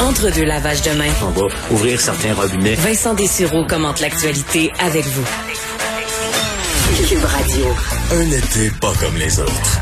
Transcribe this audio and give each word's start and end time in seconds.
Entre 0.00 0.32
deux 0.34 0.44
lavages 0.44 0.82
de 0.82 0.90
main. 0.96 1.10
On 1.22 1.30
va 1.30 1.46
ouvrir 1.72 2.00
certains 2.00 2.32
robinets. 2.34 2.74
Vincent 2.74 3.14
Dessureau 3.14 3.64
commente 3.66 4.00
l'actualité 4.00 4.70
avec 4.80 5.04
vous. 5.04 5.26
Cube 7.08 7.24
Radio. 7.24 7.66
Un 8.12 8.30
été 8.30 8.70
pas 8.80 8.92
comme 9.00 9.16
les 9.18 9.40
autres. 9.40 9.80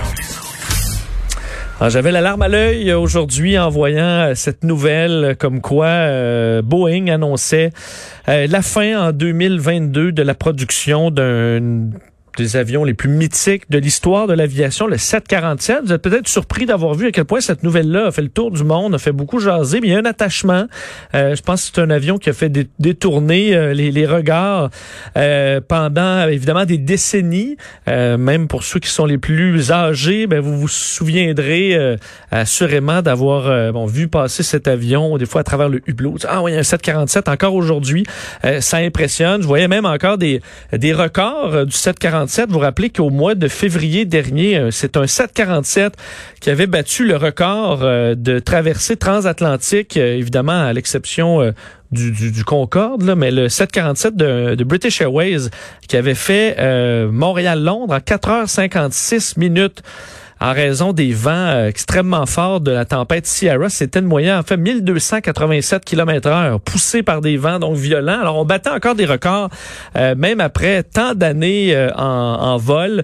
Ah, 1.79 1.90
J'avais 1.90 2.10
l'alarme 2.12 2.40
à 2.40 2.48
l'œil 2.48 2.92
aujourd'hui 2.94 3.58
en 3.58 3.69
voyant 3.69 4.30
euh, 4.30 4.34
cette 4.34 4.65
nouvelle 4.65 5.37
comme 5.38 5.60
quoi 5.60 5.87
euh, 5.87 6.62
Boeing 6.62 7.08
annonçait 7.08 7.71
euh, 8.28 8.46
la 8.48 8.62
fin 8.62 9.08
en 9.08 9.12
2022 9.12 10.12
de 10.12 10.22
la 10.22 10.35
production 10.35 11.10
d'un 11.10 11.90
des 12.37 12.56
avions 12.56 12.84
les 12.84 12.94
plus 12.94 13.08
mythiques 13.08 13.71
de 13.71 13.78
l'histoire 13.78 14.26
de 14.26 14.34
l'aviation, 14.34 14.87
le 14.87 14.98
747. 14.98 15.78
Vous 15.87 15.92
êtes 15.92 16.02
peut-être 16.02 16.28
surpris 16.28 16.66
d'avoir 16.66 16.95
vu 16.95 17.06
à 17.06 17.10
quel 17.10 17.24
point 17.24 17.41
cette 17.41 17.62
nouvelle-là 17.62 18.06
a 18.06 18.10
fait 18.10 18.23
le 18.23 18.28
tour 18.28 18.51
du 18.51 18.62
monde, 18.62 18.95
a 18.95 18.98
fait 18.98 19.12
beaucoup 19.12 19.41
jaser, 19.41 19.80
mais 19.80 19.88
il 19.88 19.92
y 19.92 19.97
a 19.97 19.98
un 19.98 20.05
attachement. 20.05 20.66
Euh, 21.14 21.34
je 21.34 21.42
pense 21.42 21.62
que 21.69 21.75
c'est 21.75 21.83
un 21.83 21.91
avion 21.91 22.19
qui 22.19 22.30
a 22.30 22.33
fait 22.33 22.52
détourner 22.78 23.56
euh, 23.56 23.73
les, 23.73 23.91
les, 23.91 24.06
regards 24.06 24.70
euh, 25.16 25.61
pendant 25.66 26.28
évidemment 26.28 26.64
des 26.64 26.78
décennies. 26.78 27.56
Euh, 27.88 28.16
même 28.16 28.48
pour 28.48 28.64
ceux 28.64 28.80
qui 28.80 28.91
sont 28.91 29.06
les 29.06 29.19
plus 29.19 29.73
âgés, 29.73 30.27
ben, 30.27 30.41
vous 30.41 30.59
vous 30.59 30.69
souviendrez 30.69 31.75
euh, 31.75 31.97
assurément 32.30 33.03
d'avoir 33.03 33.73
bon, 33.73 33.87
vu 33.87 34.09
passer 34.09 34.42
cet 34.42 34.69
avion 34.69 35.16
des 35.16 35.27
fois 35.27 35.41
à 35.41 35.45
travers 35.45 35.69
le 35.69 35.80
hublot. 35.87 36.16
Ah 36.28 36.42
oui, 36.42 36.55
un 36.55 36.62
747 36.62 37.28
encore 37.28 37.55
aujourd'hui, 37.55 38.05
ça 38.61 38.78
impressionne. 38.78 39.42
Je 39.42 39.47
voyais 39.47 39.69
même 39.69 39.87
encore 39.87 40.19
des, 40.19 40.41
des 40.73 40.92
records 40.92 41.66
du 41.66 41.73
747 41.73 42.26
vous 42.48 42.59
rappelez 42.59 42.91
qu'au 42.91 43.11
mois 43.11 43.35
de 43.35 43.48
février 43.48 44.05
dernier, 44.05 44.57
euh, 44.57 44.71
c'est 44.71 44.97
un 44.97 45.07
747 45.07 45.95
qui 46.41 46.51
avait 46.51 46.67
battu 46.67 47.05
le 47.05 47.17
record 47.17 47.80
euh, 47.83 48.15
de 48.15 48.39
traversée 48.39 48.97
transatlantique, 48.97 49.97
euh, 49.97 50.17
évidemment 50.17 50.65
à 50.65 50.73
l'exception 50.73 51.53
du, 51.92 52.11
du, 52.11 52.45
Concorde, 52.45 53.03
là, 53.03 53.15
mais 53.15 53.31
le 53.31 53.48
747 53.48 54.17
de, 54.17 54.55
de 54.55 54.65
British 54.65 55.00
Airways 55.00 55.50
qui 55.89 55.97
avait 55.97 56.15
fait 56.15 56.56
Montréal-Londres 57.11 57.95
en 57.95 57.98
4h56 57.98 59.39
minutes 59.39 59.83
en 60.41 60.53
raison 60.53 60.92
des 60.92 61.12
vents 61.12 61.31
euh, 61.31 61.69
extrêmement 61.69 62.27
forts 62.27 62.61
de 62.61 62.70
la 62.70 62.84
tempête 62.84 63.27
Sierra. 63.27 63.70
C'était 63.70 64.01
une 64.01 64.06
moyenne, 64.06 64.39
en 64.39 64.43
fait, 64.43 64.59
1287 64.59 65.84
km 65.84 66.28
heure, 66.28 66.61
poussé 66.61 67.03
par 67.03 67.23
des 67.23 67.37
vents 67.39 67.59
donc 67.59 67.77
violents. 67.77 68.20
Alors, 68.20 68.37
on 68.37 68.45
battait 68.45 68.70
encore 68.70 68.95
des 68.95 69.06
records, 69.06 69.48
euh, 69.97 70.15
même 70.15 70.41
après 70.41 70.83
tant 70.83 71.15
d'années 71.15 71.75
euh, 71.75 71.91
en, 71.97 72.03
en, 72.05 72.56
vol, 72.59 73.03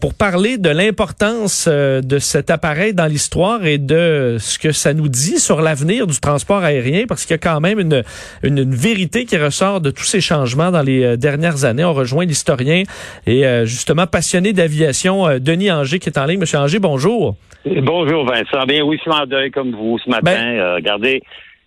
pour 0.00 0.14
parler 0.14 0.58
de 0.58 0.70
l'importance 0.70 1.68
de 1.68 2.18
cet 2.18 2.50
appareil 2.50 2.94
dans 2.94 3.06
l'histoire 3.06 3.64
et 3.64 3.78
de 3.78 4.36
ce 4.40 4.58
que 4.58 4.72
ça 4.72 4.94
nous 4.94 5.08
dit 5.08 5.38
sur 5.38 5.60
l'avenir 5.60 6.06
du 6.06 6.18
transport 6.18 6.62
aérien, 6.62 7.04
parce 7.08 7.22
qu'il 7.22 7.32
y 7.32 7.34
a 7.34 7.38
quand 7.38 7.60
même 7.60 7.78
une, 7.78 8.02
une, 8.42 8.58
une, 8.58 8.74
vérité 8.74 9.24
qui 9.24 9.36
ressort 9.36 9.80
de 9.80 9.90
tous 9.90 10.04
ces 10.04 10.20
changements 10.20 10.70
dans 10.70 10.82
les 10.82 11.16
dernières 11.16 11.64
années. 11.64 11.84
On 11.84 11.92
rejoint 11.92 12.24
l'historien 12.24 12.84
et 13.26 13.44
justement 13.64 14.06
passionné 14.06 14.52
d'aviation, 14.52 15.38
Denis 15.38 15.70
Anger, 15.70 15.98
qui 15.98 16.08
est 16.08 16.18
en 16.18 16.24
ligne. 16.24 16.40
Monsieur 16.40 16.58
Anger, 16.58 16.71
bonjour. 16.78 17.36
Bonjour 17.64 18.24
Vincent. 18.24 18.64
Bien 18.66 18.84
oui, 18.84 18.96
je 18.96 19.02
suis 19.02 19.20
en 19.20 19.26
deuil 19.26 19.50
comme 19.50 19.72
vous 19.72 19.98
ce 19.98 20.10
matin. 20.10 20.22
Ben- 20.22 20.58
euh, 20.58 20.74
regardez, 20.76 21.22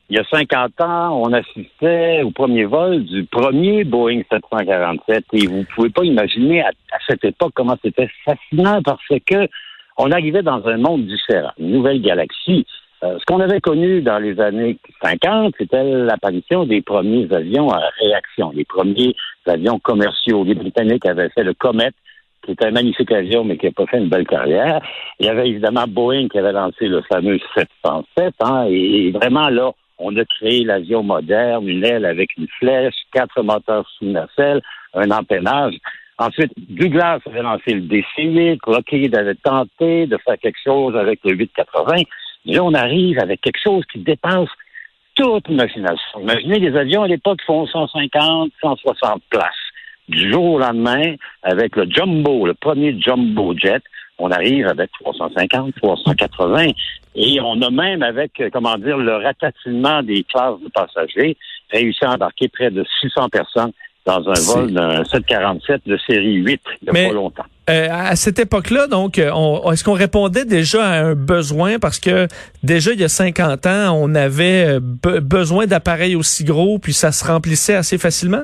il 0.09 0.17
y 0.17 0.19
a 0.19 0.23
50 0.29 0.81
ans, 0.81 1.19
on 1.23 1.33
assistait 1.33 2.21
au 2.23 2.29
premier 2.29 2.65
vol 2.65 3.03
du 3.05 3.23
premier 3.23 3.83
Boeing 3.83 4.21
747 4.31 5.25
et 5.33 5.47
vous 5.47 5.65
pouvez 5.73 5.89
pas 5.89 6.03
imaginer 6.03 6.61
à, 6.61 6.71
cette 7.07 7.25
époque 7.25 7.53
comment 7.55 7.75
c'était 7.83 8.09
fascinant 8.23 8.81
parce 8.83 9.01
que 9.25 9.47
on 9.97 10.11
arrivait 10.11 10.43
dans 10.43 10.63
un 10.67 10.77
monde 10.77 11.07
différent, 11.07 11.51
une 11.57 11.71
nouvelle 11.71 12.01
galaxie. 12.01 12.67
Euh, 13.03 13.17
ce 13.19 13.25
qu'on 13.25 13.39
avait 13.39 13.61
connu 13.61 14.01
dans 14.01 14.19
les 14.19 14.39
années 14.39 14.77
50, 15.01 15.55
c'était 15.57 15.83
l'apparition 15.83 16.65
des 16.65 16.81
premiers 16.81 17.27
avions 17.33 17.69
à 17.71 17.81
réaction, 17.99 18.51
les 18.53 18.65
premiers 18.65 19.15
avions 19.47 19.79
commerciaux. 19.79 20.43
Les 20.43 20.55
Britanniques 20.55 21.05
avaient 21.05 21.29
fait 21.29 21.43
le 21.43 21.53
Comet, 21.53 21.91
qui 22.45 22.51
est 22.51 22.63
un 22.63 22.71
magnifique 22.71 23.11
avion, 23.11 23.43
mais 23.43 23.57
qui 23.57 23.65
n'a 23.65 23.71
pas 23.71 23.85
fait 23.87 23.97
une 23.97 24.09
belle 24.09 24.27
carrière. 24.27 24.81
Il 25.19 25.25
y 25.25 25.29
avait 25.29 25.49
évidemment 25.49 25.85
Boeing 25.87 26.27
qui 26.29 26.37
avait 26.37 26.51
lancé 26.51 26.87
le 26.87 27.01
fameux 27.01 27.39
707, 27.55 28.33
hein, 28.39 28.67
et, 28.69 29.11
vraiment 29.11 29.49
là, 29.49 29.71
on 29.97 30.15
a 30.17 30.25
créé 30.25 30.63
l'avion 30.63 31.03
moderne, 31.03 31.67
une 31.67 31.85
aile 31.85 32.05
avec 32.05 32.37
une 32.37 32.47
flèche, 32.59 32.95
quatre 33.11 33.41
moteurs 33.41 33.87
sous 33.97 34.05
nacelle, 34.05 34.61
un 34.93 35.09
empennage. 35.11 35.75
Ensuite, 36.17 36.51
Douglas 36.57 37.19
avait 37.25 37.41
lancé 37.41 37.73
le 37.73 37.81
DC-8, 37.81 38.59
Lockheed 38.67 39.17
avait 39.17 39.35
tenté 39.35 40.05
de 40.05 40.17
faire 40.17 40.37
quelque 40.37 40.59
chose 40.63 40.95
avec 40.95 41.19
le 41.23 41.33
880. 41.33 42.03
Mais 42.45 42.53
là, 42.53 42.63
on 42.63 42.73
arrive 42.73 43.19
avec 43.19 43.41
quelque 43.41 43.59
chose 43.61 43.83
qui 43.91 43.99
dépasse 43.99 44.49
toute 45.15 45.49
imagination. 45.49 46.19
Imaginez 46.21 46.59
les 46.59 46.77
avions 46.77 47.03
à 47.03 47.07
l'époque 47.07 47.41
font 47.45 47.65
150, 47.65 48.51
160 48.61 49.23
places 49.29 49.64
du 50.07 50.31
jour 50.31 50.53
au 50.53 50.59
lendemain, 50.59 51.15
avec 51.43 51.75
le 51.75 51.89
jumbo, 51.89 52.45
le 52.45 52.53
premier 52.53 52.99
jumbo 52.99 53.53
jet, 53.57 53.81
on 54.17 54.31
arrive 54.31 54.67
avec 54.67 54.91
350, 55.01 55.73
380, 55.75 56.67
et 57.15 57.39
on 57.41 57.61
a 57.61 57.69
même 57.69 58.03
avec, 58.03 58.39
euh, 58.39 58.49
comment 58.51 58.77
dire, 58.77 58.97
le 58.97 59.15
ratatinement 59.17 60.03
des 60.03 60.23
classes 60.23 60.59
de 60.63 60.69
passagers, 60.69 61.37
réussi 61.71 62.05
à 62.05 62.11
embarquer 62.11 62.47
près 62.47 62.71
de 62.71 62.85
600 63.01 63.29
personnes 63.29 63.71
dans 64.05 64.23
un 64.29 64.53
vol 64.53 64.71
d'un 64.71 65.03
747 65.03 65.81
de 65.87 65.97
série 66.05 66.35
8 66.35 66.61
il 66.83 66.91
n'y 66.91 67.05
a 67.05 67.07
pas 67.07 67.13
longtemps. 67.13 67.45
Euh, 67.71 67.87
à 67.89 68.15
cette 68.15 68.37
époque-là, 68.37 68.85
donc, 68.85 69.17
euh, 69.17 69.31
est-ce 69.71 69.83
qu'on 69.83 69.93
répondait 69.93 70.45
déjà 70.45 70.85
à 70.85 71.03
un 71.05 71.15
besoin? 71.15 71.79
Parce 71.79 71.99
que 71.99 72.27
déjà 72.61 72.91
il 72.93 72.99
y 72.99 73.03
a 73.03 73.09
50 73.09 73.65
ans, 73.65 73.97
on 73.99 74.13
avait 74.13 74.79
besoin 74.79 75.65
d'appareils 75.65 76.15
aussi 76.15 76.43
gros, 76.43 76.77
puis 76.77 76.93
ça 76.93 77.11
se 77.11 77.25
remplissait 77.25 77.73
assez 77.73 77.97
facilement? 77.97 78.43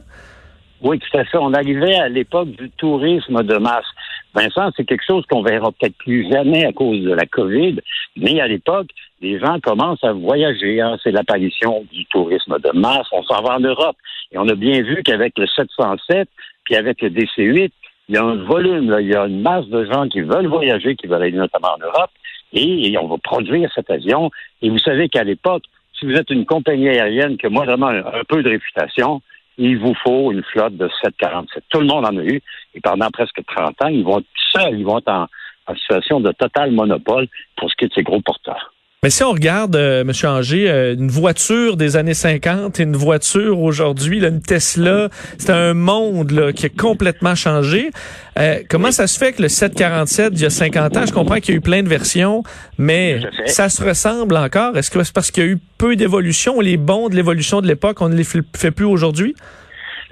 Oui, 0.83 0.99
tout 0.99 1.17
à 1.17 1.25
fait. 1.25 1.37
On 1.37 1.53
arrivait 1.53 1.95
à 1.95 2.09
l'époque 2.09 2.49
du 2.49 2.69
tourisme 2.71 3.43
de 3.43 3.57
masse. 3.57 3.85
Vincent, 4.33 4.71
c'est 4.75 4.85
quelque 4.85 5.05
chose 5.05 5.25
qu'on 5.29 5.43
verra 5.43 5.71
peut-être 5.71 5.97
plus 5.97 6.27
jamais 6.31 6.65
à 6.65 6.71
cause 6.71 7.01
de 7.01 7.13
la 7.13 7.25
COVID, 7.25 7.79
mais 8.15 8.39
à 8.39 8.47
l'époque, 8.47 8.87
les 9.21 9.39
gens 9.39 9.59
commencent 9.59 10.03
à 10.03 10.13
voyager. 10.13 10.81
Hein. 10.81 10.97
C'est 11.03 11.11
l'apparition 11.11 11.85
du 11.91 12.05
tourisme 12.05 12.57
de 12.59 12.71
masse. 12.77 13.07
On 13.11 13.23
s'en 13.23 13.41
va 13.43 13.55
en 13.55 13.59
Europe. 13.59 13.97
Et 14.31 14.37
on 14.37 14.47
a 14.47 14.55
bien 14.55 14.81
vu 14.81 15.03
qu'avec 15.03 15.37
le 15.37 15.45
707, 15.47 16.29
puis 16.63 16.75
avec 16.75 17.01
le 17.01 17.09
DC-8, 17.09 17.71
il 18.09 18.15
y 18.15 18.17
a 18.17 18.23
un 18.23 18.43
volume, 18.43 18.89
là, 18.89 19.01
il 19.01 19.07
y 19.07 19.15
a 19.15 19.25
une 19.25 19.41
masse 19.41 19.67
de 19.67 19.85
gens 19.85 20.07
qui 20.07 20.21
veulent 20.21 20.47
voyager, 20.47 20.95
qui 20.95 21.07
veulent 21.07 21.21
aller 21.21 21.31
notamment 21.31 21.75
en 21.75 21.85
Europe, 21.85 22.09
et, 22.53 22.97
on 22.97 23.07
va 23.07 23.17
produire 23.17 23.71
cet 23.73 23.89
avion. 23.89 24.31
Et 24.61 24.69
vous 24.69 24.79
savez 24.79 25.07
qu'à 25.09 25.23
l'époque, 25.23 25.63
si 25.97 26.05
vous 26.05 26.15
êtes 26.15 26.29
une 26.29 26.45
compagnie 26.45 26.89
aérienne 26.89 27.37
qui 27.37 27.45
a 27.45 27.49
vraiment 27.49 27.87
un 27.87 28.23
peu 28.27 28.41
de 28.43 28.49
réputation, 28.49 29.21
il 29.57 29.77
vous 29.77 29.93
faut 30.03 30.31
une 30.31 30.43
flotte 30.43 30.77
de 30.77 30.89
747. 31.01 31.63
Tout 31.69 31.79
le 31.79 31.87
monde 31.87 32.05
en 32.05 32.17
a 32.17 32.23
eu. 32.23 32.41
Et 32.73 32.81
pendant 32.81 33.09
presque 33.09 33.41
30 33.45 33.81
ans, 33.83 33.87
ils 33.87 34.03
vont 34.03 34.19
être 34.19 34.27
seuls, 34.51 34.79
ils 34.79 34.85
vont 34.85 34.99
être 34.99 35.09
en, 35.09 35.27
situation 35.75 36.19
de 36.19 36.33
total 36.33 36.71
monopole 36.71 37.27
pour 37.55 37.69
ce 37.69 37.75
qui 37.75 37.85
est 37.85 37.87
de 37.87 37.93
ces 37.93 38.03
gros 38.03 38.19
porteurs. 38.19 38.70
Mais 39.03 39.09
si 39.09 39.23
on 39.23 39.31
regarde, 39.31 39.75
euh, 39.75 40.01
M. 40.01 40.11
Anger, 40.25 40.69
euh, 40.69 40.93
une 40.93 41.07
voiture 41.07 41.75
des 41.75 41.97
années 41.97 42.13
50 42.13 42.79
et 42.79 42.83
une 42.83 42.95
voiture 42.95 43.59
aujourd'hui, 43.59 44.23
une 44.23 44.43
Tesla, 44.43 45.09
c'est 45.39 45.49
un 45.51 45.73
monde 45.73 46.29
là, 46.29 46.53
qui 46.53 46.67
a 46.67 46.69
complètement 46.69 47.33
changé. 47.33 47.89
Euh, 48.37 48.59
comment 48.69 48.91
ça 48.91 49.07
se 49.07 49.17
fait 49.17 49.33
que 49.33 49.41
le 49.41 49.47
747 49.47 50.33
il 50.35 50.41
y 50.41 50.45
a 50.45 50.51
50 50.51 50.97
ans, 50.97 51.05
je 51.07 51.13
comprends 51.13 51.37
qu'il 51.37 51.49
y 51.49 51.53
a 51.53 51.57
eu 51.57 51.61
plein 51.61 51.81
de 51.81 51.89
versions, 51.89 52.43
mais 52.77 53.21
ça 53.47 53.69
se 53.69 53.83
ressemble 53.83 54.37
encore? 54.37 54.77
Est-ce 54.77 54.91
que 54.91 55.01
c'est 55.01 55.15
parce 55.15 55.31
qu'il 55.31 55.43
y 55.43 55.47
a 55.47 55.49
eu 55.49 55.57
peu 55.79 55.95
d'évolution, 55.95 56.59
les 56.59 56.77
bons 56.77 57.09
de 57.09 57.15
l'évolution 57.15 57.59
de 57.59 57.65
l'époque, 57.65 58.01
on 58.01 58.09
ne 58.09 58.15
les 58.15 58.23
fait 58.23 58.69
plus 58.69 58.85
aujourd'hui? 58.85 59.33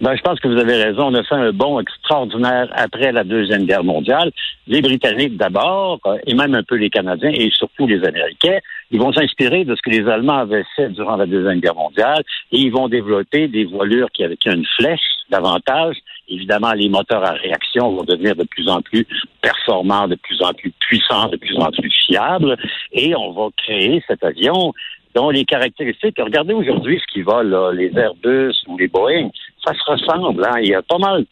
Ben, 0.02 0.16
je 0.16 0.22
pense 0.22 0.40
que 0.40 0.48
vous 0.48 0.58
avez 0.58 0.82
raison. 0.82 1.08
On 1.08 1.14
a 1.14 1.24
fait 1.24 1.36
un 1.36 1.52
bond 1.52 1.80
extraordinaire 1.80 2.70
après 2.74 3.12
la 3.12 3.24
Deuxième 3.24 3.66
Guerre 3.66 3.84
mondiale. 3.84 4.32
Les 4.68 4.82
Britanniques 4.82 5.36
d'abord, 5.36 6.00
euh, 6.06 6.18
et 6.26 6.34
même 6.36 6.56
un 6.56 6.64
peu 6.64 6.76
les 6.76 6.90
Canadiens, 6.90 7.32
et 7.34 7.50
surtout 7.52 7.86
les 7.86 8.04
Américains, 8.06 8.60
ils 8.92 9.00
vont 9.00 9.14
s'inspirer 9.14 9.66
de 9.66 9.76
ce 9.76 9.82
que 9.82 9.90
les 9.90 10.08
Allemands 10.08 10.40
avaient 10.40 10.66
fait 10.76 10.90
durant 10.90 11.16
la 11.16 11.26
Deuxième 11.26 11.60
Guerre 11.60 11.76
mondiale, 11.76 12.24
et 12.52 12.58
ils 12.58 12.72
vont 12.72 12.88
développer 12.88 13.48
des 13.48 13.66
voilures 13.66 14.10
qui 14.12 14.24
avaient 14.24 14.38
une 14.46 14.66
flèche 14.78 15.00
davantage. 15.30 15.98
Évidemment, 16.28 16.74
les 16.74 16.90
moteurs 16.90 17.24
à 17.24 17.32
réaction 17.32 17.92
vont 17.92 18.04
devenir 18.04 18.36
de 18.36 18.44
plus 18.44 18.68
en 18.68 18.82
plus 18.82 19.06
performants, 19.42 20.08
de 20.08 20.16
plus 20.16 20.42
en 20.42 20.54
plus 20.54 20.72
puissants, 20.80 21.30
de 21.30 21.38
plus 21.38 21.56
en 21.58 21.72
plus 21.72 21.92
fiables, 22.08 22.58
et 22.94 23.16
on 23.16 23.32
va 23.32 23.50
créer 23.58 24.04
cet 24.08 24.24
avion 24.24 24.74
dont 25.16 25.30
les 25.32 25.44
caractéristiques, 25.44 26.18
regardez 26.20 26.54
aujourd'hui 26.54 27.00
ce 27.00 27.14
qui 27.14 27.22
va, 27.22 27.44
là, 27.44 27.72
les 27.72 27.92
Airbus 27.98 28.54
ou 28.68 28.78
les 28.78 28.88
Boeing, 28.88 29.30
ça 29.66 29.74
se 29.74 29.92
ressemble. 29.92 30.46
Hein? 30.46 30.60
Il 30.62 30.70
y 30.70 30.76
a 30.76 30.82
pas 30.82 31.00
mal 31.00 31.26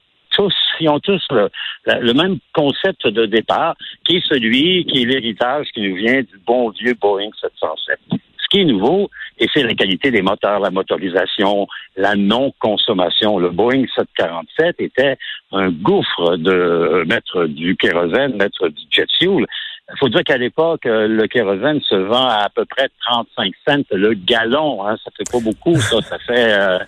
ont 0.88 1.00
tous 1.00 1.24
le, 1.32 1.50
le, 1.86 2.14
même 2.14 2.38
concept 2.54 3.08
de 3.08 3.26
départ, 3.26 3.76
qui 4.06 4.18
est 4.18 4.26
celui 4.28 4.86
qui 4.86 5.02
est 5.02 5.06
l'héritage 5.06 5.68
qui 5.74 5.82
nous 5.82 5.96
vient 5.96 6.22
du 6.22 6.40
bon 6.46 6.70
vieux 6.70 6.94
Boeing 7.00 7.30
707. 7.42 8.00
Ce 8.12 8.48
qui 8.50 8.62
est 8.62 8.66
nouveau, 8.66 9.10
et 9.40 9.48
c'est 9.54 9.64
la 9.64 9.74
qualité 9.74 10.10
des 10.10 10.22
moteurs, 10.22 10.60
la 10.60 10.70
motorisation, 10.70 11.68
la 11.98 12.16
non-consommation. 12.16 13.40
Le 13.40 13.50
Boeing 13.50 13.86
747 13.96 14.76
était 14.80 15.18
un 15.52 15.70
gouffre 15.70 16.38
de 16.38 17.04
mettre 17.08 17.46
du 17.46 17.76
kérosène, 17.76 18.36
mettre 18.36 18.70
du 18.70 18.84
jet 18.90 19.08
fuel. 19.20 19.46
Il 19.90 19.98
faut 20.00 20.10
dire 20.10 20.24
qu'à 20.24 20.38
l'époque, 20.38 20.86
euh, 20.86 21.08
le 21.08 21.28
kérosène 21.28 21.80
se 21.82 21.96
vend 21.96 22.28
à 22.28 22.44
à 22.44 22.50
peu 22.50 22.66
près 22.66 22.90
35 23.08 23.54
cents 23.68 23.84
le 23.92 24.14
gallon. 24.14 24.86
Hein. 24.86 24.98
Ça 25.04 25.12
fait 25.16 25.30
pas 25.32 25.40
beaucoup, 25.40 25.76
ça. 25.76 26.02
Ça 26.02 26.20
fait 26.20 26.54
euh, 26.54 26.80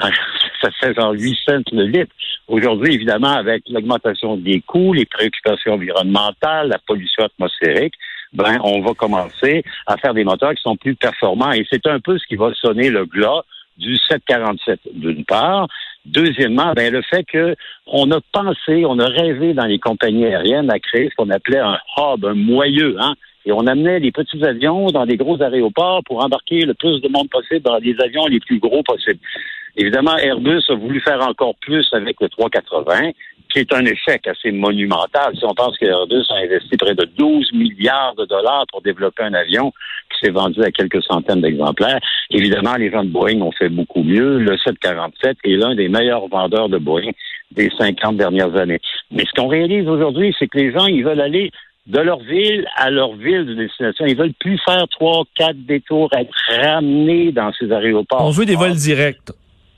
ça 0.60 0.70
fait 0.70 0.94
genre 0.94 1.12
8 1.12 1.38
cents 1.46 1.62
le 1.72 1.86
litre. 1.86 2.12
Aujourd'hui, 2.48 2.94
évidemment, 2.94 3.32
avec 3.32 3.62
l'augmentation 3.68 4.36
des 4.36 4.60
coûts, 4.60 4.92
les 4.92 5.06
préoccupations 5.06 5.74
environnementales, 5.74 6.68
la 6.68 6.78
pollution 6.78 7.24
atmosphérique, 7.24 7.94
ben, 8.32 8.58
on 8.62 8.80
va 8.80 8.94
commencer 8.94 9.64
à 9.86 9.96
faire 9.96 10.14
des 10.14 10.24
moteurs 10.24 10.54
qui 10.54 10.62
sont 10.62 10.76
plus 10.76 10.94
performants. 10.94 11.52
Et 11.52 11.66
c'est 11.70 11.86
un 11.86 12.00
peu 12.00 12.18
ce 12.18 12.26
qui 12.26 12.36
va 12.36 12.52
sonner 12.54 12.90
le 12.90 13.04
glas 13.04 13.42
du 13.78 13.96
747 13.96 14.80
d'une 14.94 15.24
part. 15.24 15.66
Deuxièmement, 16.04 16.72
ben, 16.74 16.92
le 16.92 17.02
fait 17.02 17.24
que 17.24 17.56
on 17.86 18.10
a 18.10 18.20
pensé, 18.32 18.84
on 18.86 18.98
a 18.98 19.06
rêvé 19.06 19.52
dans 19.52 19.66
les 19.66 19.78
compagnies 19.78 20.26
aériennes 20.26 20.70
à 20.70 20.78
créer 20.78 21.10
ce 21.10 21.14
qu'on 21.16 21.30
appelait 21.30 21.58
un 21.58 21.78
hub, 21.96 22.24
un 22.24 22.34
moyeu, 22.34 22.96
hein, 22.98 23.14
et 23.46 23.52
on 23.52 23.66
amenait 23.66 24.00
les 24.00 24.12
petits 24.12 24.42
avions 24.44 24.86
dans 24.88 25.06
des 25.06 25.16
gros 25.16 25.40
aéroports 25.42 26.02
pour 26.04 26.22
embarquer 26.24 26.60
le 26.60 26.74
plus 26.74 27.00
de 27.00 27.08
monde 27.08 27.28
possible 27.30 27.62
dans 27.62 27.78
les 27.78 27.96
avions 28.00 28.26
les 28.26 28.40
plus 28.40 28.58
gros 28.58 28.82
possibles. 28.82 29.20
Évidemment, 29.76 30.16
Airbus 30.16 30.62
a 30.68 30.74
voulu 30.74 31.00
faire 31.00 31.20
encore 31.20 31.54
plus 31.60 31.88
avec 31.92 32.16
le 32.20 32.28
380, 32.28 33.10
qui 33.52 33.58
est 33.60 33.72
un 33.72 33.84
échec 33.84 34.26
assez 34.26 34.52
monumental. 34.52 35.34
Si 35.36 35.44
on 35.44 35.54
pense 35.54 35.76
que 35.78 35.86
Airbus 35.86 36.24
a 36.30 36.44
investi 36.44 36.76
près 36.76 36.94
de 36.94 37.04
12 37.16 37.52
milliards 37.52 38.14
de 38.16 38.24
dollars 38.24 38.64
pour 38.70 38.82
développer 38.82 39.24
un 39.24 39.34
avion 39.34 39.72
qui 40.10 40.26
s'est 40.26 40.32
vendu 40.32 40.62
à 40.62 40.70
quelques 40.70 41.02
centaines 41.02 41.40
d'exemplaires, 41.40 42.00
évidemment, 42.30 42.74
les 42.76 42.90
gens 42.90 43.04
de 43.04 43.10
Boeing 43.10 43.40
ont 43.40 43.52
fait 43.52 43.68
beaucoup 43.68 44.02
mieux. 44.02 44.38
Le 44.38 44.56
747 44.58 45.38
est 45.44 45.56
l'un 45.56 45.74
des 45.74 45.88
meilleurs 45.88 46.28
vendeurs 46.28 46.68
de 46.68 46.78
Boeing 46.78 47.10
des 47.52 47.70
50 47.78 48.16
dernières 48.16 48.54
années. 48.56 48.80
Mais 49.10 49.24
ce 49.24 49.40
qu'on 49.40 49.48
réalise 49.48 49.88
aujourd'hui, 49.88 50.34
c'est 50.38 50.46
que 50.46 50.58
les 50.58 50.72
gens, 50.72 50.86
ils 50.86 51.04
veulent 51.04 51.20
aller 51.20 51.50
de 51.86 51.98
leur 51.98 52.20
ville 52.20 52.66
à 52.76 52.90
leur 52.90 53.14
ville 53.14 53.46
de 53.46 53.54
destination. 53.54 54.06
Ils 54.06 54.16
veulent 54.16 54.34
plus 54.38 54.58
faire 54.64 54.86
trois, 54.88 55.24
quatre 55.34 55.58
détours, 55.66 56.10
être 56.16 56.32
ramenés 56.48 57.32
dans 57.32 57.52
ces 57.58 57.72
aéroports. 57.72 58.24
On 58.24 58.30
veut 58.30 58.46
des 58.46 58.54
vols 58.54 58.74
directs. 58.74 59.32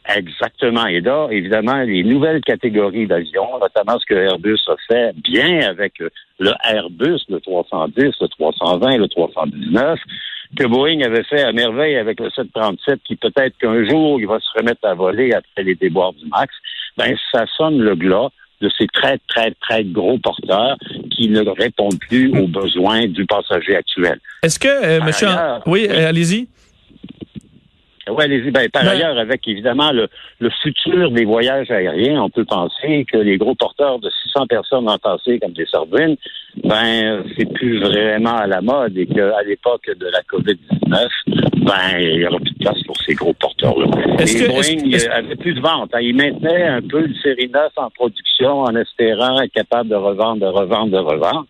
Exactement. 0.08 0.86
Et 0.86 1.00
là, 1.00 1.28
évidemment, 1.30 1.82
les 1.82 2.02
nouvelles 2.02 2.40
catégories 2.40 3.06
d'avions, 3.06 3.58
notamment 3.60 3.98
ce 3.98 4.06
que 4.06 4.14
Airbus 4.14 4.58
a 4.68 4.76
fait 4.88 5.12
bien 5.22 5.60
avec 5.68 5.94
le 6.38 6.52
Airbus, 6.64 7.20
le 7.28 7.40
310, 7.40 8.12
le 8.20 8.28
320, 8.28 8.96
le 8.96 9.08
319, 9.08 9.98
que 10.56 10.66
Boeing 10.66 11.00
avait 11.02 11.22
fait 11.24 11.42
à 11.42 11.52
merveille 11.52 11.96
avec 11.96 12.20
le 12.20 12.30
737, 12.30 13.00
qui 13.04 13.16
peut-être 13.16 13.56
qu'un 13.58 13.88
jour, 13.88 14.20
il 14.20 14.26
va 14.26 14.38
se 14.40 14.58
remettre 14.58 14.84
à 14.84 14.94
voler 14.94 15.32
après 15.32 15.62
les 15.62 15.74
déboires 15.74 16.12
du 16.12 16.26
MAX, 16.26 16.52
ben, 16.96 17.14
ça 17.32 17.44
sonne 17.56 17.78
le 17.78 17.94
glas 17.94 18.28
de 18.60 18.70
ces 18.78 18.86
très, 18.86 19.18
très, 19.28 19.50
très 19.60 19.84
gros 19.84 20.18
porteurs 20.18 20.76
qui 21.10 21.28
ne 21.28 21.40
répondent 21.40 21.98
plus 21.98 22.30
aux 22.38 22.46
besoins 22.46 23.06
du 23.06 23.26
passager 23.26 23.76
actuel. 23.76 24.18
Est-ce 24.42 24.58
que, 24.58 24.68
euh, 24.68 25.04
monsieur... 25.04 25.28
oui, 25.66 25.86
euh, 25.90 26.08
allez-y. 26.08 26.48
Oui, 28.08 28.24
allez-y. 28.24 28.50
Ben, 28.50 28.68
par 28.68 28.82
ben- 28.82 28.90
ailleurs, 28.90 29.16
avec 29.16 29.46
évidemment 29.46 29.92
le, 29.92 30.08
le, 30.40 30.50
futur 30.62 31.10
des 31.12 31.24
voyages 31.24 31.70
aériens, 31.70 32.22
on 32.22 32.30
peut 32.30 32.44
penser 32.44 33.06
que 33.10 33.18
les 33.18 33.38
gros 33.38 33.54
porteurs 33.54 33.98
de 34.00 34.10
600 34.24 34.46
personnes 34.46 34.88
entassées 34.88 35.38
comme 35.38 35.52
des 35.52 35.66
sardines, 35.66 36.16
ben, 36.64 37.24
c'est 37.36 37.50
plus 37.52 37.78
vraiment 37.80 38.36
à 38.36 38.46
la 38.46 38.60
mode 38.60 38.96
et 38.98 39.06
qu'à 39.06 39.42
l'époque 39.46 39.88
de 39.88 40.06
la 40.06 40.20
COVID-19, 40.22 41.08
ben, 41.64 41.98
il 42.00 42.18
n'y 42.18 42.26
aura 42.26 42.38
plus 42.38 42.52
de 42.52 42.58
place 42.58 42.82
pour 42.84 42.96
ces 42.98 43.14
gros 43.14 43.32
porteurs-là. 43.34 43.86
Est-ce 44.18 44.44
que 44.44 44.48
Boeing 44.48 44.92
euh, 44.92 45.18
avait 45.18 45.36
plus 45.36 45.54
de 45.54 45.60
vente. 45.60 45.90
Hein. 45.94 46.00
Il 46.00 46.16
maintenait 46.16 46.64
un 46.64 46.82
peu 46.82 47.00
le 47.00 47.14
série 47.22 47.48
9 47.48 47.72
en 47.76 47.90
production 47.90 48.62
en 48.62 48.74
espérant 48.74 49.40
être 49.40 49.52
capable 49.52 49.90
de 49.90 49.94
revendre, 49.94 50.40
de 50.40 50.46
revendre, 50.46 50.90
de 50.90 50.98
revendre. 50.98 51.46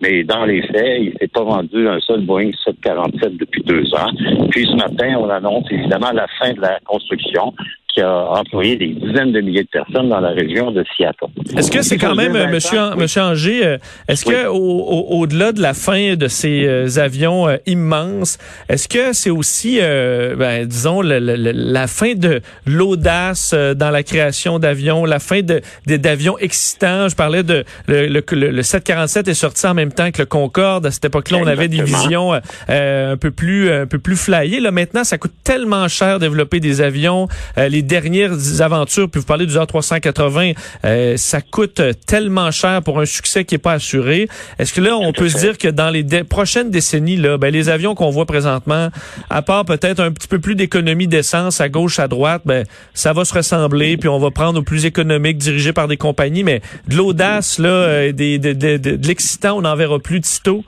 Mais 0.00 0.24
dans 0.24 0.44
les 0.44 0.62
faits, 0.62 1.00
il 1.00 1.14
s'est 1.18 1.28
pas 1.28 1.42
vendu 1.42 1.88
un 1.88 1.98
seul 2.00 2.20
Boeing 2.22 2.50
747 2.64 3.36
depuis 3.38 3.62
deux 3.62 3.94
ans. 3.94 4.10
Puis 4.50 4.66
ce 4.66 4.76
matin, 4.76 5.16
on 5.18 5.30
annonce 5.30 5.64
évidemment 5.70 6.12
la 6.12 6.26
fin 6.38 6.52
de 6.52 6.60
la 6.60 6.78
construction 6.84 7.54
qui 7.96 8.02
a 8.02 8.30
employé 8.32 8.76
des 8.76 8.88
dizaines 8.88 9.32
de 9.32 9.40
milliers 9.40 9.62
de 9.62 9.68
personnes 9.68 10.10
dans 10.10 10.20
la 10.20 10.28
région 10.28 10.70
de 10.70 10.84
Seattle. 10.96 11.28
Est-ce 11.56 11.70
que 11.70 11.80
c'est 11.80 11.96
quand 11.96 12.14
même, 12.14 12.32
Monsieur, 12.50 12.94
Monsieur 12.94 13.22
Anger, 13.22 13.66
euh, 13.66 13.78
est-ce 14.06 14.26
que 14.26 14.48
au-delà 14.48 15.52
de 15.52 15.62
la 15.62 15.72
fin 15.72 16.14
de 16.14 16.28
ces 16.28 16.66
euh, 16.66 16.98
avions 16.98 17.48
euh, 17.48 17.56
immenses, 17.64 18.36
est-ce 18.68 18.86
que 18.86 19.14
c'est 19.14 19.30
aussi, 19.30 19.78
ben, 19.80 20.66
disons, 20.66 21.00
la 21.00 21.86
fin 21.86 22.12
de 22.14 22.42
l'audace 22.66 23.54
dans 23.54 23.90
la 23.90 24.02
création 24.02 24.58
d'avions, 24.58 25.06
la 25.06 25.18
fin 25.18 25.40
de 25.40 25.62
d'avions 25.86 26.36
excitants. 26.38 27.08
Je 27.08 27.16
parlais 27.16 27.42
de 27.42 27.64
le, 27.88 28.06
le, 28.08 28.62
747 28.62 29.28
est 29.28 29.34
sorti 29.34 29.66
en 29.66 29.74
même 29.74 29.92
temps 29.92 30.10
que 30.10 30.20
le 30.20 30.26
Concorde. 30.26 30.84
À 30.84 30.90
cette 30.90 31.06
époque-là, 31.06 31.38
on 31.40 31.46
avait 31.46 31.68
des 31.68 31.82
visions 31.82 32.34
un 32.68 33.16
peu 33.16 33.30
plus 33.30 33.70
un 33.70 33.86
peu 33.86 33.98
plus 33.98 34.16
flyées. 34.16 34.60
Là, 34.60 34.70
maintenant, 34.70 35.04
ça 35.04 35.16
coûte 35.16 35.34
tellement 35.44 35.88
cher 35.88 36.18
développer 36.18 36.60
des 36.60 36.82
avions. 36.82 37.28
les 37.56 37.85
dernières 37.86 38.60
aventures, 38.60 39.08
puis 39.08 39.20
vous 39.20 39.26
parlez 39.26 39.46
du 39.46 39.54
A380, 39.54 40.54
euh, 40.84 41.16
ça 41.16 41.40
coûte 41.40 41.80
tellement 42.06 42.50
cher 42.50 42.82
pour 42.82 43.00
un 43.00 43.06
succès 43.06 43.44
qui 43.44 43.54
n'est 43.54 43.58
pas 43.58 43.72
assuré. 43.72 44.28
Est-ce 44.58 44.72
que 44.72 44.80
là, 44.80 44.96
on 44.96 45.12
peut 45.12 45.28
se 45.28 45.38
dire 45.38 45.58
que 45.58 45.68
dans 45.68 45.90
les 45.90 46.04
prochaines 46.24 46.70
décennies, 46.70 47.16
là, 47.16 47.38
ben, 47.38 47.52
les 47.52 47.68
avions 47.68 47.94
qu'on 47.94 48.10
voit 48.10 48.26
présentement, 48.26 48.90
à 49.30 49.42
part 49.42 49.64
peut-être 49.64 50.00
un 50.00 50.12
petit 50.12 50.28
peu 50.28 50.38
plus 50.38 50.54
d'économie 50.54 51.06
d'essence 51.06 51.60
à 51.60 51.68
gauche, 51.68 51.98
à 51.98 52.08
droite, 52.08 52.42
ben, 52.44 52.64
ça 52.94 53.12
va 53.12 53.24
se 53.24 53.34
ressembler, 53.34 53.96
puis 53.96 54.08
on 54.08 54.18
va 54.18 54.30
prendre 54.30 54.60
au 54.60 54.62
plus 54.62 54.84
économique 54.84 55.38
dirigé 55.38 55.72
par 55.72 55.88
des 55.88 55.96
compagnies, 55.96 56.44
mais 56.44 56.60
de 56.88 56.96
l'audace, 56.96 57.58
là, 57.58 57.68
euh, 57.68 58.12
des, 58.12 58.38
de, 58.38 58.52
de, 58.52 58.76
de 58.76 59.06
l'excitant, 59.06 59.58
on 59.58 59.62
n'en 59.62 59.76
verra 59.76 59.98
plus 59.98 60.20
de 60.20 60.26
sitôt. 60.26 60.64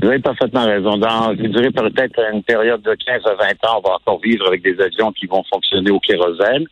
Vous 0.00 0.08
avez 0.08 0.18
parfaitement 0.18 0.64
raison. 0.64 0.96
Dans, 0.96 1.34
je 1.36 1.46
dirais 1.46 1.70
peut-être 1.70 2.18
une 2.32 2.42
période 2.42 2.80
de 2.82 2.94
15 2.94 3.22
à 3.26 3.34
20 3.34 3.50
ans, 3.68 3.82
on 3.84 3.88
va 3.88 3.96
encore 3.96 4.20
vivre 4.20 4.46
avec 4.46 4.62
des 4.62 4.80
avions 4.80 5.12
qui 5.12 5.26
vont 5.26 5.42
fonctionner 5.52 5.90
au 5.90 6.00
kérosène. 6.00 6.64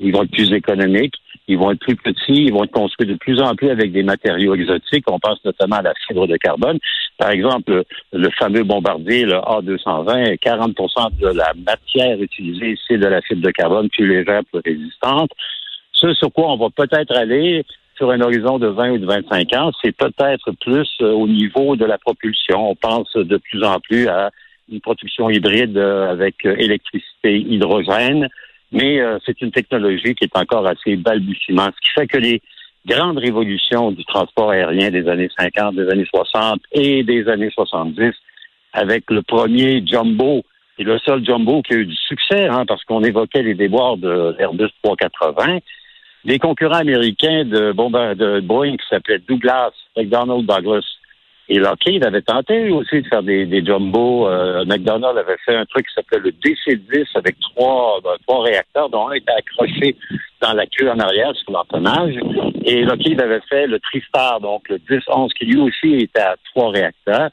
Ils 0.00 0.12
vont 0.12 0.24
être 0.24 0.32
plus 0.32 0.52
économiques. 0.52 1.14
Ils 1.48 1.56
vont 1.56 1.70
être 1.70 1.80
plus 1.80 1.96
petits. 1.96 2.44
Ils 2.46 2.52
vont 2.52 2.64
être 2.64 2.72
construits 2.72 3.06
de 3.06 3.14
plus 3.14 3.40
en 3.40 3.54
plus 3.54 3.70
avec 3.70 3.92
des 3.92 4.02
matériaux 4.02 4.54
exotiques. 4.54 5.10
On 5.10 5.18
pense 5.18 5.42
notamment 5.44 5.76
à 5.76 5.82
la 5.82 5.94
fibre 6.06 6.26
de 6.26 6.36
carbone. 6.36 6.78
Par 7.16 7.30
exemple, 7.30 7.84
le 8.12 8.30
fameux 8.38 8.64
bombardier, 8.64 9.24
le 9.24 9.36
A220, 9.36 10.38
40% 10.40 11.18
de 11.20 11.28
la 11.28 11.52
matière 11.66 12.20
utilisée, 12.20 12.76
c'est 12.86 12.98
de 12.98 13.06
la 13.06 13.22
fibre 13.22 13.42
de 13.42 13.50
carbone 13.50 13.88
plus 13.88 14.06
légère, 14.06 14.42
plus 14.52 14.60
résistante. 14.64 15.30
Ce 15.92 16.12
sur 16.14 16.30
quoi 16.32 16.52
on 16.52 16.56
va 16.56 16.68
peut-être 16.74 17.16
aller, 17.16 17.64
sur 17.96 18.10
un 18.10 18.20
horizon 18.20 18.58
de 18.58 18.66
20 18.66 18.90
ou 18.92 18.98
de 18.98 19.06
25 19.06 19.52
ans, 19.54 19.70
c'est 19.82 19.96
peut-être 19.96 20.52
plus 20.60 20.88
euh, 21.00 21.12
au 21.12 21.28
niveau 21.28 21.76
de 21.76 21.84
la 21.84 21.98
propulsion. 21.98 22.70
On 22.70 22.74
pense 22.74 23.12
de 23.14 23.36
plus 23.36 23.62
en 23.64 23.78
plus 23.80 24.08
à 24.08 24.30
une 24.70 24.80
production 24.80 25.30
hybride 25.30 25.76
euh, 25.76 26.10
avec 26.10 26.44
euh, 26.44 26.56
électricité, 26.58 27.38
hydrogène, 27.38 28.28
mais 28.72 29.00
c'est 29.24 29.40
une 29.40 29.52
technologie 29.52 30.16
qui 30.16 30.24
est 30.24 30.36
encore 30.36 30.66
assez 30.66 30.96
balbutiement, 30.96 31.66
ce 31.66 31.80
qui 31.80 31.90
fait 31.94 32.08
que 32.08 32.18
les 32.18 32.42
grandes 32.84 33.18
révolutions 33.18 33.92
du 33.92 34.04
transport 34.04 34.50
aérien 34.50 34.90
des 34.90 35.08
années 35.08 35.28
50, 35.38 35.76
des 35.76 35.88
années 35.88 36.06
60 36.12 36.60
et 36.72 37.04
des 37.04 37.28
années 37.28 37.50
70, 37.50 38.12
avec 38.72 39.08
le 39.10 39.22
premier 39.22 39.86
Jumbo, 39.86 40.42
et 40.76 40.82
le 40.82 40.98
seul 40.98 41.24
Jumbo 41.24 41.62
qui 41.62 41.74
a 41.74 41.76
eu 41.76 41.86
du 41.86 41.94
succès, 41.94 42.48
hein, 42.48 42.64
parce 42.66 42.82
qu'on 42.82 43.04
évoquait 43.04 43.44
les 43.44 43.54
déboires 43.54 43.96
de 43.96 44.34
l'Airbus 44.36 44.70
380, 44.82 45.60
des 46.24 46.38
concurrents 46.38 46.78
américains 46.78 47.44
de, 47.44 47.72
de 48.14 48.40
Boeing 48.40 48.76
qui 48.76 48.86
s'appelaient 48.88 49.20
Douglas, 49.26 49.72
McDonnell 49.96 50.46
Douglas 50.46 50.84
et 51.48 51.58
Lockheed 51.58 52.04
avaient 52.04 52.22
tenté 52.22 52.70
aussi 52.70 53.02
de 53.02 53.06
faire 53.06 53.22
des, 53.22 53.44
des 53.44 53.64
jumbo. 53.64 54.28
Euh, 54.28 54.64
McDonnell 54.64 55.18
avait 55.18 55.36
fait 55.44 55.54
un 55.54 55.66
truc 55.66 55.86
qui 55.86 55.94
s'appelait 55.94 56.20
le 56.20 56.30
DC-10 56.30 57.06
avec 57.16 57.36
trois, 57.40 58.00
ben, 58.02 58.14
trois 58.26 58.44
réacteurs, 58.44 58.88
dont 58.88 59.08
un 59.08 59.12
était 59.12 59.32
accroché 59.32 59.94
dans 60.40 60.54
la 60.54 60.64
queue 60.66 60.90
en 60.90 60.98
arrière 60.98 61.34
sur 61.36 61.52
l'empennage. 61.52 62.14
Et 62.64 62.82
Lockheed 62.84 63.20
avait 63.20 63.42
fait 63.48 63.66
le 63.66 63.78
Tristar, 63.78 64.40
donc 64.40 64.68
le 64.70 64.78
10-11, 64.78 65.32
qui 65.34 65.44
lui 65.44 65.60
aussi 65.60 66.04
était 66.04 66.20
à 66.20 66.36
trois 66.54 66.70
réacteurs. 66.70 67.30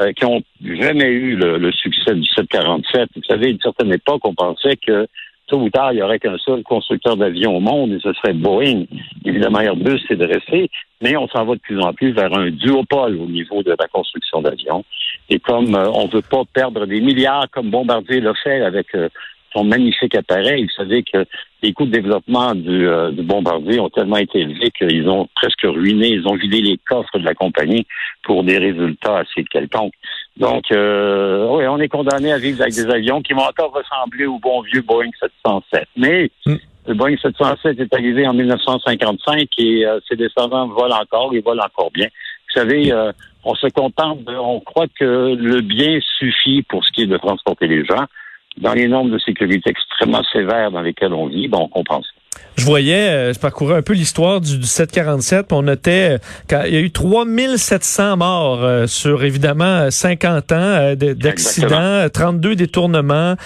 Euh, 0.00 0.10
qui 0.14 0.24
ont 0.24 0.42
jamais 0.64 1.10
eu 1.10 1.36
le, 1.36 1.58
le, 1.58 1.70
succès 1.70 2.14
du 2.14 2.24
747. 2.24 3.10
Vous 3.14 3.22
savez, 3.28 3.48
à 3.48 3.50
une 3.50 3.60
certaine 3.60 3.92
époque, 3.92 4.22
on 4.24 4.32
pensait 4.32 4.76
que 4.76 5.06
tôt 5.52 5.60
ou 5.60 5.68
tard, 5.68 5.92
il 5.92 5.96
n'y 5.96 6.02
aurait 6.02 6.18
qu'un 6.18 6.38
seul 6.38 6.62
constructeur 6.62 7.14
d'avions 7.16 7.58
au 7.58 7.60
monde 7.60 7.92
et 7.92 8.00
ce 8.02 8.12
serait 8.14 8.32
Boeing. 8.32 8.86
Évidemment, 9.26 9.60
Airbus 9.60 10.00
s'est 10.08 10.16
dressé, 10.16 10.70
mais 11.02 11.14
on 11.16 11.28
s'en 11.28 11.44
va 11.44 11.56
de 11.56 11.60
plus 11.60 11.78
en 11.78 11.92
plus 11.92 12.12
vers 12.12 12.34
un 12.34 12.50
duopole 12.50 13.18
au 13.20 13.26
niveau 13.26 13.62
de 13.62 13.74
la 13.78 13.86
construction 13.88 14.40
d'avions. 14.40 14.82
Et 15.28 15.38
comme 15.38 15.74
euh, 15.74 15.90
on 15.92 16.06
ne 16.06 16.10
veut 16.10 16.22
pas 16.22 16.42
perdre 16.54 16.86
des 16.86 17.02
milliards 17.02 17.50
comme 17.50 17.70
Bombardier 17.70 18.20
l'a 18.20 18.32
fait 18.42 18.62
avec 18.62 18.94
euh, 18.94 19.10
son 19.52 19.64
magnifique 19.64 20.14
appareil. 20.14 20.64
Vous 20.64 20.82
savez 20.82 21.02
que 21.02 21.26
les 21.62 21.72
coûts 21.74 21.84
de 21.84 21.90
développement 21.90 22.54
euh, 22.54 23.10
du 23.10 23.22
bombardier 23.22 23.78
ont 23.78 23.90
tellement 23.90 24.16
été 24.16 24.40
élevés 24.40 24.70
qu'ils 24.70 25.08
ont 25.08 25.28
presque 25.34 25.64
ruiné, 25.64 26.08
ils 26.08 26.26
ont 26.26 26.34
vidé 26.34 26.60
les 26.60 26.78
coffres 26.88 27.18
de 27.18 27.24
la 27.24 27.34
compagnie 27.34 27.86
pour 28.22 28.42
des 28.42 28.58
résultats 28.58 29.18
assez 29.18 29.44
quelconques. 29.44 29.92
Donc, 30.36 30.64
euh, 30.72 31.46
oui, 31.50 31.66
on 31.66 31.78
est 31.78 31.88
condamné 31.88 32.32
à 32.32 32.38
vivre 32.38 32.62
avec 32.62 32.74
des 32.74 32.88
avions 32.88 33.20
qui 33.20 33.34
vont 33.34 33.42
encore 33.42 33.72
ressembler 33.72 34.26
au 34.26 34.38
bon 34.38 34.62
vieux 34.62 34.80
Boeing 34.80 35.10
707. 35.20 35.86
Mais 35.96 36.30
hmm. 36.46 36.54
le 36.86 36.94
Boeing 36.94 37.16
707 37.20 37.78
est 37.78 37.94
arrivé 37.94 38.26
en 38.26 38.32
1955 38.32 39.48
et 39.58 39.86
euh, 39.86 40.00
ses 40.08 40.16
descendants 40.16 40.68
volent 40.68 40.96
encore, 41.00 41.34
ils 41.34 41.42
volent 41.42 41.64
encore 41.64 41.90
bien. 41.90 42.06
Vous 42.06 42.60
savez, 42.60 42.92
euh, 42.92 43.12
on 43.44 43.54
se 43.54 43.66
contente, 43.68 44.20
on 44.26 44.60
croit 44.60 44.86
que 44.98 45.34
le 45.34 45.60
bien 45.60 45.98
suffit 46.18 46.62
pour 46.62 46.84
ce 46.84 46.90
qui 46.92 47.02
est 47.02 47.06
de 47.06 47.16
transporter 47.18 47.66
les 47.66 47.84
gens. 47.84 48.04
Dans 48.58 48.74
les 48.74 48.88
normes 48.88 49.10
de 49.10 49.18
sécurité 49.18 49.70
extrêmement 49.70 50.22
sévères 50.32 50.70
dans 50.70 50.82
lesquelles 50.82 51.14
on 51.14 51.26
vit, 51.26 51.48
ben, 51.48 51.58
on 51.58 51.68
comprend 51.68 52.02
ça. 52.02 52.10
Je 52.56 52.66
voyais, 52.66 53.08
euh, 53.08 53.32
je 53.32 53.40
parcourais 53.40 53.76
un 53.76 53.82
peu 53.82 53.94
l'histoire 53.94 54.40
du, 54.40 54.58
du 54.58 54.66
747, 54.66 55.48
puis 55.48 55.56
on 55.56 55.62
notait 55.62 56.18
euh, 56.52 56.66
il 56.66 56.74
y 56.74 56.76
a 56.76 56.80
eu 56.80 56.90
3700 56.90 58.18
morts 58.18 58.62
euh, 58.62 58.86
sur 58.86 59.24
évidemment 59.24 59.90
50 59.90 60.52
ans 60.52 60.94
d'accidents, 60.96 62.06
32 62.12 62.54
détournements, 62.54 63.36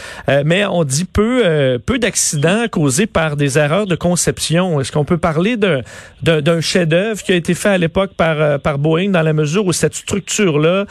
mais 0.45 0.67
on 0.67 0.85
dit 0.85 1.05
peu 1.05 1.79
peu 1.87 1.99
d'accidents 1.99 2.67
causés 2.71 3.07
par 3.07 3.37
des 3.37 3.59
erreurs 3.59 3.87
de 3.87 3.95
conception. 3.95 4.81
Est-ce 4.81 4.91
qu'on 4.91 5.05
peut 5.05 5.19
parler 5.19 5.57
d'un 5.57 6.61
chef-d'œuvre 6.61 7.23
qui 7.23 7.33
a 7.33 7.37
été 7.37 7.55
fait 7.55 7.69
à 7.69 7.79
l'époque 7.79 8.13
par 8.17 8.59
par 8.61 8.79
Boeing 8.79 9.11
dans 9.11 9.23
la 9.23 9.33
mesure 9.33 9.67
où 9.67 9.73
cette 9.73 9.95
structure 9.95 10.59
là 10.59 10.85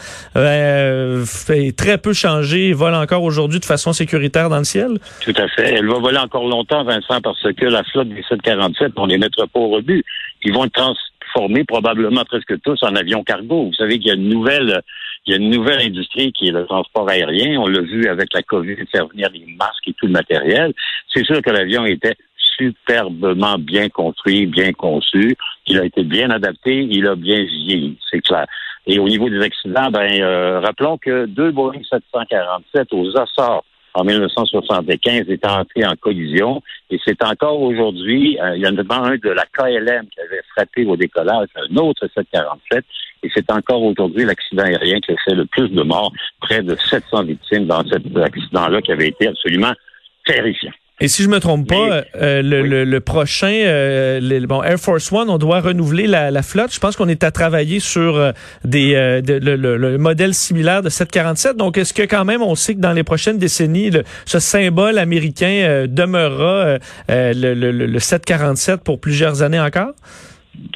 fait 1.26 1.72
très 1.76 1.98
peu 1.98 2.12
changé 2.12 2.68
et 2.68 2.72
vole 2.72 2.94
encore 2.94 3.22
aujourd'hui 3.22 3.60
de 3.60 3.64
façon 3.64 3.92
sécuritaire 3.92 4.48
dans 4.48 4.58
le 4.58 4.64
ciel? 4.64 4.98
Tout 5.20 5.34
à 5.36 5.48
fait. 5.48 5.74
Elle 5.74 5.86
va 5.86 5.98
voler 5.98 6.18
encore 6.18 6.46
longtemps, 6.48 6.84
Vincent, 6.84 7.20
parce 7.20 7.42
que 7.42 7.66
la 7.66 7.84
flotte 7.90 8.08
des 8.08 8.22
747, 8.22 8.92
on 8.96 9.06
les 9.06 9.18
mettra 9.18 9.46
pas 9.46 9.60
au 9.60 9.68
rebut. 9.68 10.04
Ils 10.42 10.52
vont 10.52 10.64
être 10.64 10.72
transformés 10.72 11.64
probablement 11.64 12.24
presque 12.24 12.60
tous 12.62 12.82
en 12.82 12.94
avions 12.94 13.24
cargo. 13.24 13.64
Vous 13.64 13.74
savez 13.74 13.98
qu'il 13.98 14.08
y 14.08 14.10
a 14.10 14.14
une 14.14 14.28
nouvelle, 14.28 14.80
il 15.26 15.32
y 15.32 15.34
a 15.34 15.38
une 15.38 15.50
nouvelle 15.50 15.80
industrie 15.80 16.32
qui 16.32 16.48
est 16.48 16.52
le 16.52 16.66
transport 16.66 17.08
aérien. 17.08 17.60
On 17.60 17.66
l'a 17.66 17.80
vu 17.80 18.08
avec 18.08 18.32
la 18.34 18.42
COVID, 18.42 18.76
faire 18.90 19.08
venir 19.08 19.28
les 19.32 19.46
masques 19.58 19.88
et 19.88 19.92
tout 19.94 20.06
le 20.06 20.12
matériel. 20.12 20.72
C'est 21.12 21.24
sûr 21.24 21.40
que 21.42 21.50
l'avion 21.50 21.84
était 21.84 22.16
superbement 22.56 23.58
bien 23.58 23.88
construit, 23.88 24.46
bien 24.46 24.72
conçu. 24.72 25.36
Il 25.66 25.78
a 25.78 25.84
été 25.84 26.04
bien 26.04 26.30
adapté, 26.30 26.86
il 26.90 27.06
a 27.06 27.14
bien 27.14 27.44
vieilli, 27.44 27.98
c'est 28.10 28.20
clair. 28.20 28.46
Et 28.86 28.98
au 28.98 29.08
niveau 29.08 29.28
des 29.28 29.40
accidents, 29.40 29.90
ben 29.90 30.22
euh, 30.22 30.60
rappelons 30.60 30.96
que 30.96 31.26
deux 31.26 31.50
Boeing 31.50 31.82
747 31.90 32.92
aux 32.92 33.16
Açores 33.16 33.64
en 33.96 34.04
1975 34.04 35.30
est 35.30 35.46
entré 35.46 35.84
en 35.86 35.96
collision. 35.96 36.62
Et 36.90 37.00
c'est 37.02 37.22
encore 37.24 37.60
aujourd'hui, 37.62 38.38
euh, 38.40 38.56
il 38.56 38.62
y 38.62 38.66
en 38.66 38.76
a 38.76 38.94
un 38.94 39.16
de 39.16 39.30
la 39.30 39.44
KLM 39.46 40.06
qui 40.08 40.20
avait 40.20 40.42
frappé 40.54 40.84
au 40.84 40.96
décollage, 40.96 41.48
un 41.56 41.76
autre 41.76 42.06
747. 42.14 42.84
Et 43.22 43.30
c'est 43.34 43.50
encore 43.50 43.82
aujourd'hui 43.82 44.26
l'accident 44.26 44.64
aérien 44.64 45.00
qui 45.00 45.12
a 45.12 45.16
fait 45.24 45.34
le 45.34 45.46
plus 45.46 45.70
de 45.70 45.82
morts, 45.82 46.12
près 46.40 46.62
de 46.62 46.76
700 46.76 47.24
victimes 47.24 47.66
dans 47.66 47.82
cet 47.88 48.04
accident-là 48.14 48.82
qui 48.82 48.92
avait 48.92 49.08
été 49.08 49.28
absolument 49.28 49.72
terrifiant. 50.26 50.72
Et 50.98 51.08
si 51.08 51.22
je 51.22 51.28
me 51.28 51.40
trompe 51.40 51.68
pas, 51.68 52.04
euh, 52.14 52.40
le, 52.40 52.84
le, 52.84 53.00
prochain, 53.00 53.52
euh, 53.52 54.46
bon, 54.46 54.62
Air 54.62 54.78
Force 54.78 55.12
One, 55.12 55.28
on 55.28 55.36
doit 55.36 55.60
renouveler 55.60 56.06
la, 56.06 56.30
la 56.30 56.42
flotte. 56.42 56.72
Je 56.72 56.80
pense 56.80 56.96
qu'on 56.96 57.08
est 57.08 57.22
à 57.22 57.30
travailler 57.30 57.80
sur 57.80 58.16
euh, 58.16 58.32
des 58.64 58.94
le, 58.94 59.56
le, 59.76 59.98
modèle 59.98 60.32
similaire 60.32 60.82
de 60.82 60.88
747. 60.88 61.58
Donc, 61.58 61.76
est-ce 61.76 61.92
que 61.92 62.02
quand 62.02 62.24
même 62.24 62.40
on 62.40 62.54
sait 62.54 62.74
que 62.74 62.80
dans 62.80 62.94
les 62.94 63.04
prochaines 63.04 63.36
décennies, 63.36 63.90
ce 64.24 64.38
symbole 64.38 64.96
américain 64.96 65.84
demeurera 65.86 66.78
le, 67.10 67.52
le 67.52 67.98
747 67.98 68.80
pour 68.82 68.98
plusieurs 68.98 69.42
années 69.42 69.60
encore? 69.60 69.92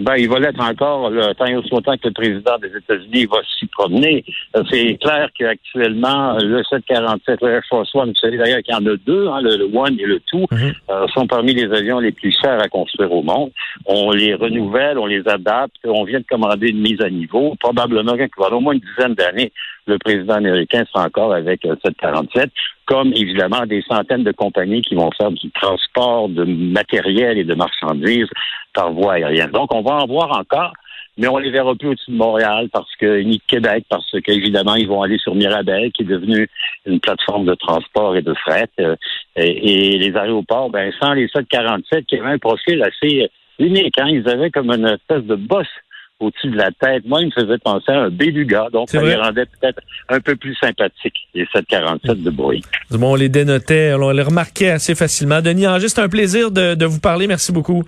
Ben, 0.00 0.16
il 0.16 0.28
va 0.28 0.38
l'être 0.38 0.60
encore 0.60 1.10
le 1.10 1.34
tant 1.34 1.46
et 1.46 1.56
aussi 1.56 1.70
longtemps 1.70 1.96
que 1.96 2.08
le 2.08 2.12
président 2.12 2.58
des 2.58 2.75
États-Unis 2.76 3.26
va 3.26 3.38
s'y 3.58 3.66
promener. 3.66 4.25
Euh, 4.56 4.62
c'est 4.70 4.96
clair 4.96 5.28
qu'actuellement, 5.38 6.38
le 6.38 6.62
747, 6.64 7.40
le 7.42 7.49
Air 7.49 7.62
Force 7.68 7.94
One, 7.94 8.08
vous 8.08 8.14
savez 8.14 8.38
d'ailleurs 8.38 8.62
qu'il 8.62 8.75
y 8.75 8.76
en 8.76 8.87
a 8.87 8.96
deux, 8.96 9.28
hein, 9.28 9.40
le, 9.42 9.68
One 9.75 9.99
et 10.00 10.06
le 10.06 10.20
Two, 10.20 10.46
mhm. 10.50 10.72
euh, 10.90 11.06
sont 11.08 11.26
parmi 11.26 11.52
les 11.52 11.70
avions 11.70 11.99
les 11.99 12.12
plus 12.12 12.34
chers 12.40 12.60
à 12.60 12.68
construire 12.68 13.12
au 13.12 13.22
monde. 13.22 13.50
On 13.84 14.10
les 14.10 14.34
renouvelle, 14.34 14.99
on 14.99 15.06
les 15.06 15.26
adapte, 15.28 15.76
on 15.84 16.04
vient 16.04 16.20
de 16.20 16.26
commander 16.26 16.68
une 16.68 16.80
mise 16.80 17.00
à 17.02 17.10
niveau. 17.10 17.54
Probablement 17.60 18.14
qu'il 18.14 18.28
au 18.38 18.60
moins 18.60 18.72
une 18.72 18.80
dizaine 18.80 19.14
d'années, 19.14 19.52
le 19.87 19.99
président 19.99 20.34
américain 20.34 20.84
sera 20.92 21.06
encore 21.06 21.34
avec 21.34 21.64
le 21.64 21.76
747 21.84 22.50
comme 22.90 23.12
évidemment 23.14 23.66
des 23.66 23.82
centaines 23.88 24.25
de 24.25 24.32
compagnies 24.32 24.82
qui 24.82 24.96
vont 24.96 25.10
faire 25.16 25.30
du 25.30 25.49
transport 25.52 26.28
de 26.28 26.42
matériel 26.44 27.38
et 27.38 27.44
de 27.44 27.54
marchandises 27.54 28.26
par 28.74 28.92
voie 28.92 29.14
aérienne. 29.14 29.50
Donc, 29.50 29.74
on 29.74 29.82
va 29.82 29.92
en 29.92 30.06
voir 30.06 30.36
encore, 30.38 30.72
mais 31.18 31.28
on 31.28 31.38
les 31.38 31.50
verra 31.50 31.74
plus 31.74 31.88
au-dessus 31.88 32.10
de 32.10 32.16
Montréal 32.16 32.68
parce 32.72 32.94
que 32.96 33.20
ni 33.22 33.38
de 33.38 33.42
Québec, 33.46 33.84
parce 33.88 34.10
qu'évidemment, 34.24 34.74
ils 34.74 34.88
vont 34.88 35.02
aller 35.02 35.18
sur 35.18 35.34
Mirabel, 35.34 35.92
qui 35.92 36.02
est 36.02 36.06
devenu 36.06 36.48
une 36.86 37.00
plateforme 37.00 37.46
de 37.46 37.54
transport 37.54 38.16
et 38.16 38.22
de 38.22 38.34
fret. 38.34 38.68
Euh, 38.80 38.96
et, 39.36 39.98
les 39.98 40.16
aéroports, 40.16 40.70
ben, 40.70 40.92
sans 41.00 41.12
les 41.12 41.28
747, 41.28 42.06
qui 42.06 42.16
avaient 42.16 42.30
un 42.30 42.38
profil 42.38 42.82
assez 42.82 43.30
unique, 43.58 43.98
hein, 43.98 44.08
ils 44.08 44.28
avaient 44.28 44.50
comme 44.50 44.70
une 44.70 44.86
espèce 44.86 45.24
de 45.24 45.36
bosse 45.36 45.66
au-dessus 46.20 46.50
de 46.50 46.56
la 46.56 46.70
tête. 46.70 47.04
Moi, 47.06 47.22
il 47.22 47.26
me 47.26 47.32
faisait 47.32 47.58
penser 47.58 47.90
à 47.90 48.02
un 48.02 48.10
béluga, 48.10 48.68
donc 48.72 48.90
ça 48.90 49.02
les 49.02 49.14
rendait 49.14 49.46
peut-être 49.46 49.80
un 50.08 50.20
peu 50.20 50.36
plus 50.36 50.54
sympathiques, 50.56 51.28
les 51.34 51.46
747 51.52 52.22
de 52.22 52.30
bruit. 52.30 52.62
Bon, 52.90 53.12
on 53.12 53.14
les 53.14 53.28
dénotait, 53.28 53.94
on 53.94 54.10
les 54.10 54.22
remarquait 54.22 54.70
assez 54.70 54.94
facilement. 54.94 55.40
Denis 55.40 55.66
Angers, 55.66 55.88
c'est 55.88 56.00
un 56.00 56.08
plaisir 56.08 56.50
de, 56.50 56.84
vous 56.84 57.00
parler. 57.00 57.26
Merci 57.26 57.52
beaucoup. 57.52 57.84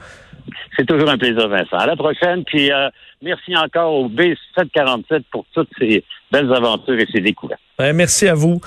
C'est 0.76 0.86
toujours 0.86 1.08
un 1.08 1.18
plaisir, 1.18 1.48
Vincent. 1.48 1.76
À 1.76 1.86
la 1.86 1.96
prochaine, 1.96 2.44
puis 2.44 2.72
euh, 2.72 2.88
merci 3.22 3.56
encore 3.56 3.92
au 3.92 4.08
B747 4.08 5.22
pour 5.30 5.44
toutes 5.52 5.70
ces 5.78 6.04
belles 6.30 6.52
aventures 6.52 6.98
et 6.98 7.06
ces 7.12 7.20
découvertes. 7.20 7.60
merci 7.78 8.28
à 8.28 8.34
vous. 8.34 8.60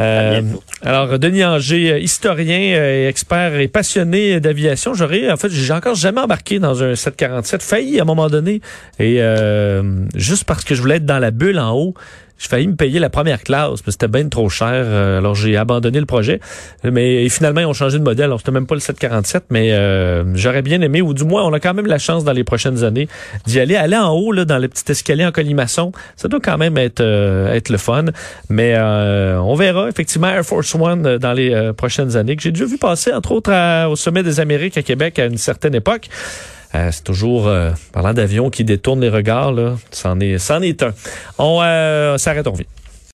Euh, 0.00 0.42
alors, 0.82 1.18
Denis 1.18 1.44
Anger, 1.44 2.00
historien 2.00 2.74
euh, 2.76 3.04
et 3.04 3.08
expert 3.08 3.54
et 3.56 3.68
passionné 3.68 4.40
d'aviation. 4.40 4.94
J'aurais, 4.94 5.30
en 5.30 5.36
fait, 5.36 5.50
j'ai 5.50 5.72
encore 5.72 5.94
jamais 5.94 6.20
embarqué 6.20 6.58
dans 6.58 6.82
un 6.82 6.94
747, 6.94 7.62
failli 7.62 7.98
à 7.98 8.02
un 8.02 8.06
moment 8.06 8.28
donné, 8.28 8.60
et 8.98 9.16
euh, 9.20 9.82
juste 10.14 10.44
parce 10.44 10.64
que 10.64 10.74
je 10.74 10.80
voulais 10.80 10.96
être 10.96 11.06
dans 11.06 11.18
la 11.18 11.30
bulle 11.30 11.58
en 11.58 11.72
haut. 11.72 11.94
J'ai 12.40 12.48
failli 12.48 12.68
me 12.68 12.74
payer 12.74 12.98
la 13.00 13.10
première 13.10 13.42
classe, 13.42 13.80
mais 13.84 13.92
c'était 13.92 14.08
bien 14.08 14.26
trop 14.30 14.48
cher. 14.48 14.70
Euh, 14.72 15.18
alors 15.18 15.34
j'ai 15.34 15.58
abandonné 15.58 16.00
le 16.00 16.06
projet. 16.06 16.40
Mais 16.82 17.28
finalement, 17.28 17.60
ils 17.60 17.66
ont 17.66 17.74
changé 17.74 17.98
de 17.98 18.02
modèle. 18.02 18.24
Alors 18.24 18.38
c'était 18.38 18.50
même 18.50 18.66
pas 18.66 18.74
le 18.74 18.80
747, 18.80 19.44
mais 19.50 19.72
euh, 19.72 20.24
j'aurais 20.34 20.62
bien 20.62 20.80
aimé, 20.80 21.02
ou 21.02 21.12
du 21.12 21.24
moins, 21.24 21.44
on 21.44 21.52
a 21.52 21.60
quand 21.60 21.74
même 21.74 21.86
la 21.86 21.98
chance 21.98 22.24
dans 22.24 22.32
les 22.32 22.42
prochaines 22.42 22.82
années 22.82 23.08
d'y 23.44 23.60
aller. 23.60 23.76
Aller 23.76 23.96
en 23.96 24.10
haut, 24.12 24.32
là, 24.32 24.46
dans 24.46 24.56
le 24.56 24.68
petit 24.68 24.90
escalier 24.90 25.26
en 25.26 25.32
colimaçon, 25.32 25.92
ça 26.16 26.28
doit 26.28 26.40
quand 26.40 26.56
même 26.56 26.78
être 26.78 27.02
euh, 27.02 27.52
être 27.52 27.68
le 27.68 27.76
fun. 27.76 28.06
Mais 28.48 28.74
on 28.80 29.54
verra 29.54 29.90
effectivement 29.90 30.28
Air 30.28 30.44
Force 30.44 30.74
One 30.74 31.18
dans 31.18 31.32
les 31.34 31.72
prochaines 31.76 32.16
années, 32.16 32.36
que 32.36 32.42
j'ai 32.42 32.52
déjà 32.52 32.64
vu 32.64 32.78
passer, 32.78 33.12
entre 33.12 33.32
autres, 33.32 33.52
au 33.86 33.96
sommet 33.96 34.22
des 34.22 34.40
Amériques 34.40 34.78
à 34.78 34.82
Québec 34.82 35.18
à 35.18 35.26
une 35.26 35.36
certaine 35.36 35.74
époque. 35.74 36.08
Euh, 36.74 36.90
c'est 36.92 37.02
toujours, 37.02 37.48
euh, 37.48 37.72
parlant 37.92 38.14
d'avions 38.14 38.50
qui 38.50 38.64
détournent 38.64 39.00
les 39.00 39.08
regards, 39.08 39.52
là, 39.52 39.76
c'en 39.90 40.20
est, 40.20 40.38
c'en 40.38 40.62
est 40.62 40.82
un. 40.82 40.92
On 41.38 41.60
euh, 41.62 42.16
s'arrête, 42.16 42.46
on 42.46 42.52
vient. 42.52 42.66